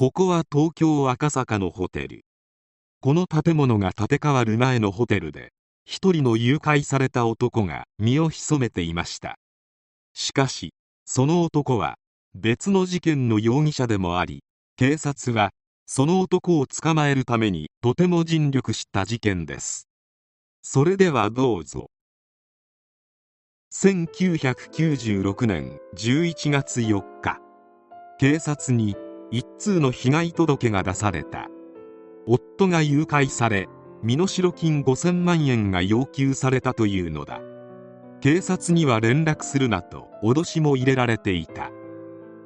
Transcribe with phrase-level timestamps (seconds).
[0.00, 2.24] ここは東京赤坂のホテル。
[3.02, 5.52] この建物が建て替わる前のホテルで
[5.84, 9.36] 一人の誘拐された男が身を潜めていました。
[10.14, 10.72] しかし
[11.04, 11.96] その男は
[12.34, 14.42] 別の事件の容疑者でもあり
[14.78, 15.50] 警察は
[15.84, 19.86] その男を捕まえるためにとても尽力した事件です。
[20.62, 21.90] それではどうぞ。
[23.74, 27.38] 1996年11月4日
[28.18, 28.96] 警察に
[29.30, 31.48] 一通の被害届が出された。
[32.26, 33.68] 夫が誘拐され
[34.02, 37.40] 身代金5000万円が要求されたというのだ。
[38.20, 41.70] 警察には連絡するなと脅しも入れられていた。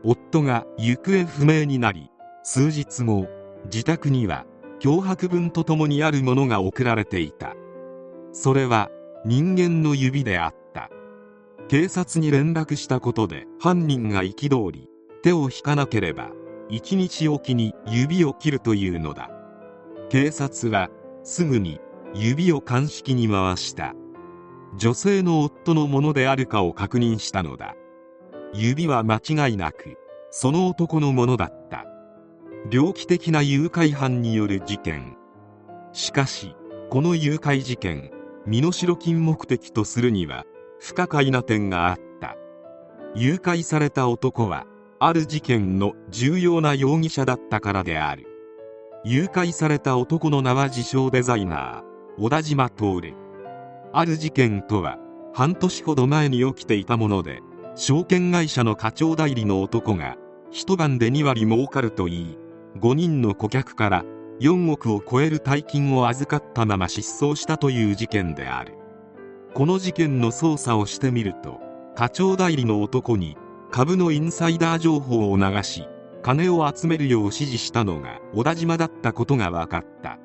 [0.02, 2.10] 夫が行方不明になり
[2.42, 3.26] 数日後
[3.64, 4.44] 自宅には
[4.80, 7.54] 脅迫文とともにあるものが送られていた。
[8.32, 8.90] それは
[9.24, 10.90] 人間の指であった。
[11.68, 14.88] 警察に連絡したことで犯人が憤り
[15.22, 16.28] 手を引かなければ
[16.68, 19.30] 一日おきに指を切るというのだ。
[20.08, 20.88] 警察は
[21.22, 21.80] すぐに
[22.14, 23.94] 指を鑑識に回した。
[24.76, 27.74] 女性の夫のものであるかを確認したのだ。
[28.52, 29.98] 指は間違いなく
[30.30, 31.84] その男のものだった。
[32.70, 35.16] 猟奇的な誘拐犯による事件。
[35.92, 36.56] しかし
[36.90, 38.10] この誘拐事件
[38.46, 40.44] 身代金目的とするには
[40.80, 42.36] 不可解な点があった。
[43.14, 44.66] 誘拐された男は
[45.00, 48.26] ある事件の重要な容疑者だったからである。
[49.04, 53.14] 誘拐された男の名は自称デザイナー小田島徹。
[53.92, 54.98] ある事件とは
[55.32, 57.40] 半年ほど前に起きていたもので
[57.74, 60.16] 証券会社の課長代理の男が
[60.50, 62.38] 一晩で2割儲かるといい
[62.78, 64.04] 5人の顧客から
[64.40, 68.74] 4億を超える大金を預かったまま失踪したという事件である。
[69.54, 71.60] この事件の捜査をしてみると
[71.94, 73.36] 課長代理の男に
[73.74, 75.88] 株のインサイダー情報を流し
[76.22, 80.20] 金を集めるよう指示したのが小田島だったことが分かった。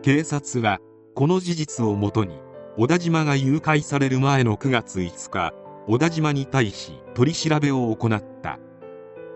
[0.00, 0.78] 警察は
[1.14, 2.40] この事実をもとに
[2.78, 5.52] 小田島が誘拐される前の9月5日
[5.88, 8.58] 小田島に対し取り調べを行った。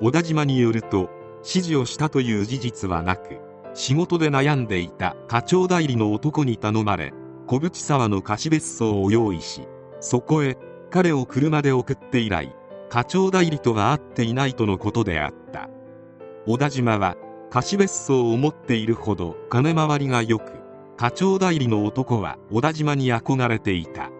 [0.00, 3.40] 小田島によると指示をしたという事実はなく
[3.74, 7.12] 仕事で悩んでいた課長代理の男に頼まれ
[7.46, 9.68] 小淵沢の貸別荘を用意し
[10.00, 10.56] そこへ
[10.90, 12.56] 彼を車で送って以来
[12.94, 15.68] 課長代理とは会っていないとのことであった。
[16.46, 17.16] 小田島は
[17.50, 20.52] 貸別荘を持っているほど金回りが良く
[20.96, 24.10] 課長代理の男は小田島に憧れていた。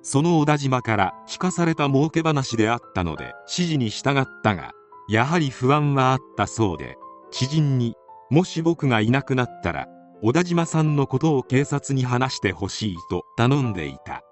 [0.00, 4.72] その小田島から聞かされた儲け話であったので指示に従ったが
[5.10, 6.96] やはり不安はあったそうで
[7.30, 7.94] 知人に
[8.30, 9.86] もし僕がいなくなったら
[10.22, 14.22] 小田島さんのことを警察に話してほしいと頼んでいた。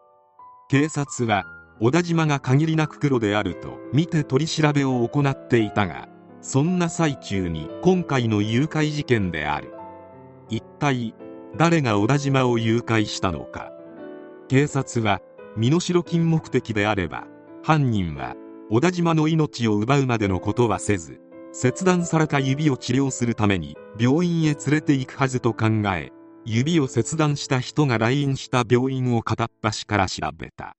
[0.70, 1.44] 警察は
[1.78, 6.09] 小田島が限りなく黒であると見て取り調べを行っていたが
[6.41, 9.72] そんな最中に今回の誘拐事件である。
[10.48, 11.14] 一体
[11.56, 13.72] 誰が小田島を誘拐したのか。
[14.48, 15.20] 警察は
[15.56, 17.26] 身代金目的であれば
[17.62, 18.37] 犯人は
[18.70, 21.20] 小田島の命を奪うまでのことはせず
[21.53, 26.12] 切断された指を治療するために病院へ連れて行くはずと考え
[26.44, 30.76] 指を切断した人が来院した病院を片っ端から調べた。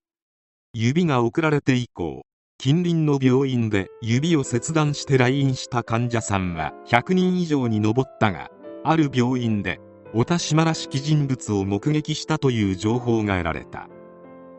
[0.73, 2.23] 指が送られて以降
[2.57, 8.49] 近隣の病院で指を切断して来院した患者さんは100人以上に上ったが
[8.83, 9.79] ある病院で
[10.13, 13.87] 小田島らしき人物を目撃したという情報が得られた。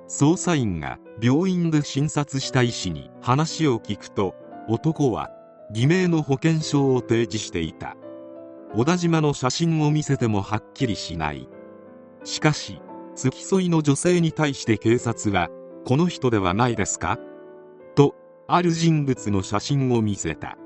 [0.09, 4.35] 捜査員が病院で診察した医師に話を聞くと
[4.69, 5.31] 男は
[5.73, 7.97] 偽名の保険証を提示していた。
[8.75, 11.49] 小田島の写真を見せてもはっきりしない。
[12.25, 12.81] しかし
[13.17, 15.49] 付き添いの女性に対して警察は
[15.85, 17.19] この人ではないですか？
[17.95, 18.15] と
[18.47, 20.57] ある人物の写真を見せた。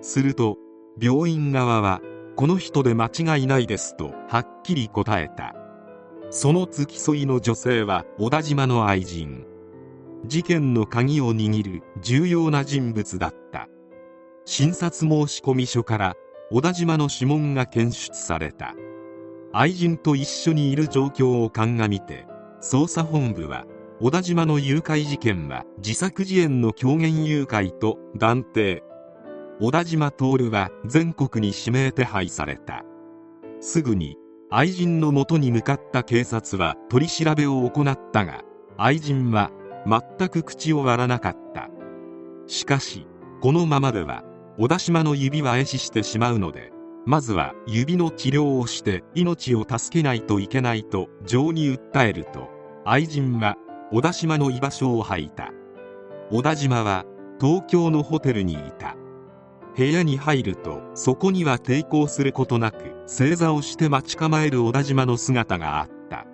[0.00, 0.56] すると
[1.00, 2.00] 病院側は
[2.36, 5.54] この人で間違いないですとはっきり答えた。
[6.30, 9.46] その付き添いの女性は小田島の愛人。
[10.24, 13.68] 事件の鍵を握る重要な人物だった。
[14.44, 15.08] 診察申
[15.42, 16.14] 込書から
[16.50, 18.74] 小田島の指紋が検出された。
[19.52, 22.26] 愛人と一緒にいる状況を鑑みて
[22.60, 23.64] 捜査本部は
[23.98, 28.82] 小田島の誘拐事件は自作自演の狂言誘拐と断定。
[29.58, 32.84] 小田島徹は全国に指名手配された。
[33.60, 34.18] すぐに
[34.50, 38.42] 愛人のもとに向かった警察は取り調べを行ったが
[38.76, 39.50] 愛人は
[39.86, 41.70] 全く口を割らなかった。
[42.46, 43.06] しかし
[43.40, 44.24] このままでは
[44.58, 46.70] 小田島の指は壊死してしまうので
[47.06, 52.50] まずは指の治療をして命を助けないといけないと情に訴えると
[52.84, 53.56] 愛人は
[53.92, 55.52] 小田島の居場所を吐いた。
[56.32, 57.04] 小田島は
[57.40, 58.96] 東京のホテルにいた。
[59.76, 66.26] 部屋に入るとそこには抵抗することなく正座をして待ち構える小田島の姿があった。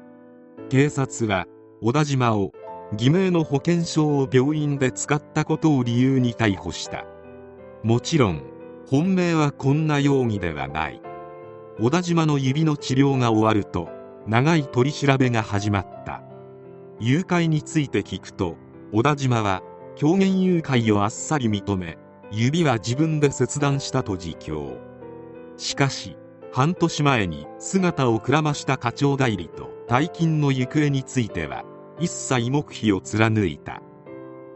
[0.70, 1.46] 警察は
[1.82, 2.52] 小田島を
[2.96, 7.04] 偽名の保険証を病院で使ったことを理由に逮捕した。
[7.82, 8.42] もちろん
[8.88, 11.02] 本命はこんな容疑ではない。
[11.78, 13.90] 小田島の指の治療が終わると
[14.26, 16.21] 長い取り調べが始まった。
[17.00, 18.56] 誘拐について聞くと
[18.92, 19.62] 小田島は
[19.96, 21.98] 狂言誘拐をあっさり認め
[22.30, 24.78] 指は自分で切断したと自供。
[25.56, 26.16] しかし
[26.52, 31.64] 半年前に姿をくらました課長代理と大金の行方については
[31.98, 33.82] 一切黙秘を貫いた。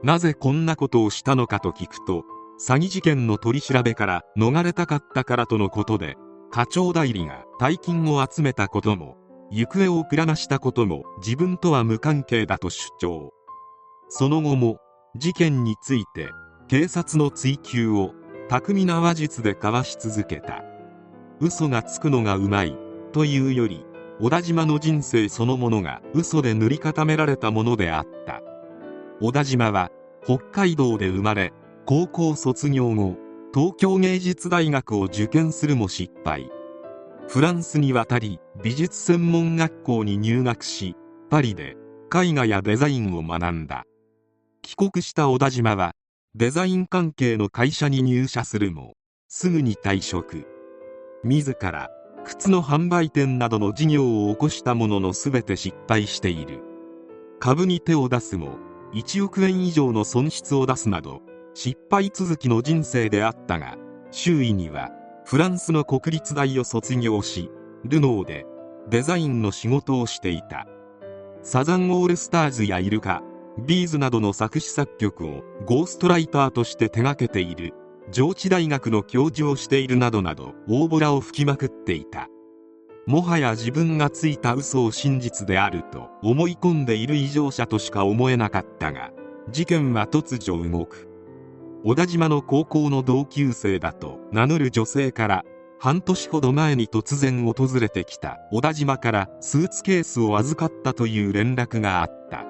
[0.02, 2.24] なぜこんなことをしたのかと聞くと
[2.60, 6.16] 詐欺事件の取り調べから逃れたかったからとのことで
[6.50, 9.16] 課長代理が大金を集めたことも
[9.50, 13.32] 行方をくらましたことも自分とは無関係だと主張。
[14.08, 14.78] その後も
[15.16, 16.30] 事件について
[16.68, 18.12] 警察の追及を
[18.48, 20.64] 巧みな話術で交わし続けた。
[21.40, 22.76] 嘘がつくのがうまい
[23.12, 23.84] というより
[24.20, 28.42] 小田島の人生そのものが嘘で塗り固められたものであった。
[29.20, 29.90] 小田島は
[30.24, 31.52] 北海道で生まれ
[31.86, 33.16] 高校卒業後
[33.54, 36.50] 東京芸術大学を受験するも失敗。
[37.28, 40.94] フランスに渡り美術専門学校に入学し
[41.28, 41.76] パリで
[42.14, 43.84] 絵画やデザインを学んだ。
[44.62, 45.92] 帰国した小田島は
[46.34, 48.94] デザイン関係の会社に入社するも
[49.28, 50.46] すぐに退職。
[51.24, 51.90] 自ら
[52.24, 56.62] 靴の販売店などの事業を起こしたものの全て失敗している。
[57.40, 58.56] 株に手を出すも
[58.94, 61.22] 1億円以上の損失を出すなど
[61.54, 63.76] 失敗続きの人生であったが
[64.10, 64.90] 周囲には
[65.28, 67.50] フランスの国立大を卒業し
[67.82, 68.46] ルノーで
[68.88, 70.68] デザインの仕事をしていた。
[71.42, 73.24] サザンオールスターズやイルカ
[73.58, 77.74] ビーズなどの作詞作曲をゴーストライターとして手掛けている
[78.12, 82.28] 上智大学の教授をしているなどなど大ボラを吹きまくっていた。
[83.08, 89.10] もはや自分がついた嘘を真実であると思い込んでいる異常者としか思えなかったが
[89.50, 91.08] 事件は突如動く。
[91.82, 95.44] 小田島の高校の同級生だと名乗る女性から
[95.78, 102.44] 半年ほど前に突然訪れてきた小田島からスーツケースを預かったという連絡があった。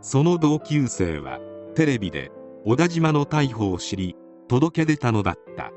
[0.00, 1.40] その同級生は
[1.74, 2.30] テレビで
[2.64, 4.16] 小田島の逮捕を知り
[4.48, 5.72] 届け出たのだった。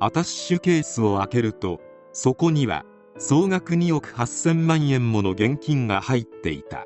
[0.00, 1.80] アタッシュケースを開けると
[2.12, 2.84] そこには
[3.16, 6.84] 総額2億8000万円もの現金が入っていた。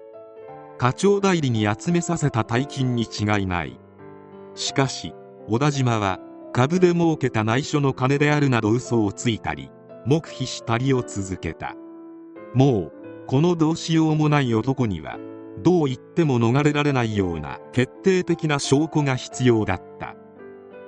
[0.78, 3.80] 課長代理に集めさせた大金に違いない。
[4.54, 5.12] しかし
[5.48, 6.20] 小田島は
[6.52, 9.70] 株で儲けた内緒の金であるなど嘘をついたり
[10.06, 11.74] 黙秘したりを続けた。
[12.54, 12.92] もう
[13.26, 15.18] このどうしようもない男には
[15.62, 20.14] どう言っても逃れられないような決定的な証拠が必要だった。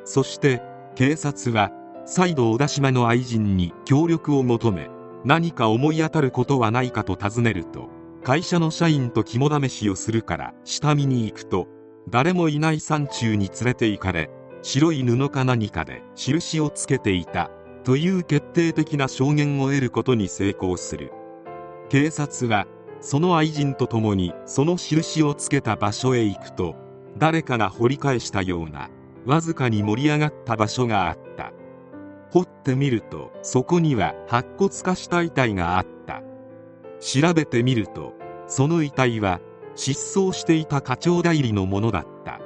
[0.04, 0.62] そして
[0.94, 1.70] 警察は
[2.06, 4.88] 再度小田島の愛人に協力を求め
[5.24, 7.88] 何か思い当たることはないかと尋ねると
[8.24, 11.68] 会社の社員と肝試しをするから下見に行くと
[12.08, 14.30] 誰もいない山中に連れて行かれ
[14.62, 17.50] 白い布か何かで印をつけていた
[17.84, 21.12] という決定的な証言を得ることに成功する。
[21.88, 22.66] 警察は
[23.00, 26.76] その愛人と共にその印をつけた場所へ行くと
[27.16, 28.90] 誰かが掘り返したような
[29.24, 31.52] わずかに盛り上がった場所があった。
[32.30, 36.22] 掘ってみるとそこには白骨化した遺体があった。
[37.00, 38.12] 調べてみると
[38.46, 39.40] その遺体は
[39.74, 42.40] 失踪していた課長代理のものだった。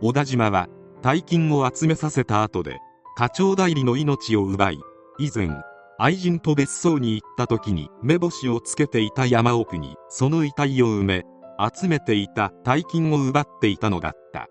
[0.00, 0.68] 小田島は
[1.02, 2.78] 大金を集めさせた後で
[3.16, 4.80] 課長代理の命を奪い
[5.18, 5.50] 以前
[5.98, 11.24] 愛人と別荘に行った時に目星をつけていた山奥にその遺体を埋め
[11.58, 14.48] 集めていた大金を奪っていたのだった。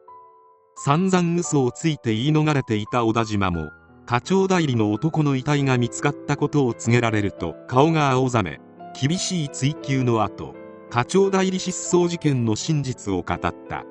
[0.75, 3.69] 散々嘘をついて言い逃れていた小田島も
[4.05, 8.59] 課長代理の男の遺体が見つかったことを告げられると顔が青ざめ
[8.99, 10.55] 厳しい追及の後
[10.89, 13.85] 課長代理失踪事件の真実を語った。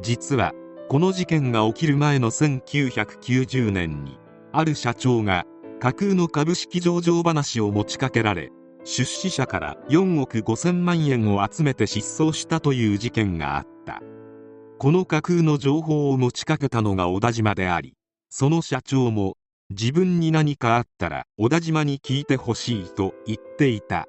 [0.00, 0.52] 実は
[0.88, 4.20] この事件が起きる前の1990年に
[4.52, 5.44] ある社長が
[5.80, 8.50] 架空の株式上場話を持ちかけられ
[8.84, 14.00] 出資者から4億5000万円を集めて失踪したという事件があった。
[14.78, 17.94] この架空の情報を持ちかけたのが小田島であり
[18.28, 19.36] その社長も
[19.70, 24.06] 自分に何かあったら小田島に聞いてほしいと言っていた。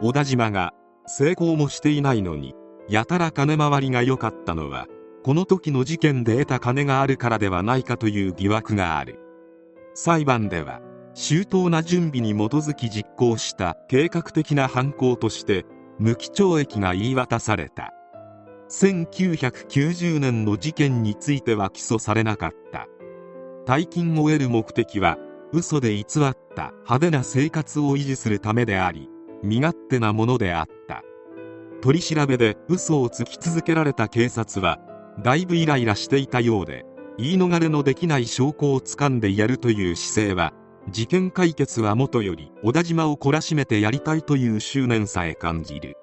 [0.00, 0.72] 小田島が
[1.06, 2.56] 成功もしていないのに
[2.88, 4.88] やたら金回りが良かったのは
[5.24, 9.20] この時の事件で得た金があるからではないかという疑惑がある。
[9.94, 10.80] 裁判では
[11.14, 15.64] 周到な準備に基づき実行した計画的な犯行として
[15.98, 17.92] 無期懲役が言い渡された。
[18.68, 22.88] 1990年の事件については起訴されなかった。
[23.64, 25.18] 大金を得る目的は
[25.52, 29.08] 嘘で偽った派手な生活を維持するためであり
[29.44, 31.04] 身勝手なものであった。
[31.80, 34.80] 取り調べで嘘をつき続けられた警察は
[35.20, 36.84] だいぶイライラしていたようで
[37.18, 40.52] 言い逃れのできない証拠をつかんでやるという姿勢は
[40.90, 45.96] 事件解決はもとより小田島を懲らしめてやりたいという執念さえ感じる。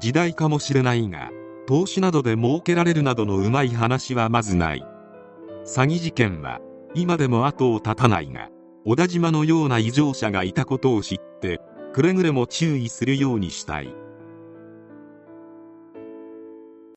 [0.00, 1.30] 時代かもしれないが
[1.66, 4.84] 投資などで儲けられるなどのうまい話はまずない。
[5.64, 6.60] 詐欺事件は
[6.94, 8.48] 今でも後を絶たないが
[8.86, 11.60] 小田島のような異常者がいたことを知って
[11.92, 13.92] くれぐれも注意するようにしたい。